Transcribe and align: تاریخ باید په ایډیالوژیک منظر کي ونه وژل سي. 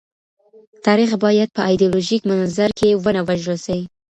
تاریخ 0.85 1.11
باید 1.23 1.49
په 1.55 1.61
ایډیالوژیک 1.69 2.21
منظر 2.31 2.69
کي 2.79 2.89
ونه 3.03 3.21
وژل 3.27 3.57
سي. 3.65 3.79